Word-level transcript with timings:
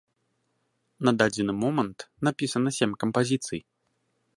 На 1.09 1.13
дадзены 1.21 1.53
момант 1.65 1.99
напісана 2.29 2.69
сем 2.79 2.91
кампазіцый. 3.05 3.59